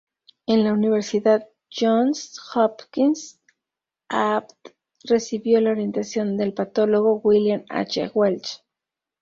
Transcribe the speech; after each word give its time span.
En 0.47 0.63
la 0.63 0.73
universidad 0.73 1.47
Johns 1.69 2.41
Hopkins, 2.55 3.39
Abt 4.09 4.69
recibió 5.03 5.61
la 5.61 5.69
orientación 5.69 6.37
del 6.37 6.55
patólogo 6.55 7.21
William 7.23 7.65
H. 7.69 8.09
Welch. 8.15 8.63